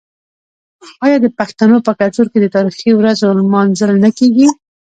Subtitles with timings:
[1.05, 4.47] آیا د پښتنو په کلتور کې د تاریخي ورځو لمانځل نه کیږي؟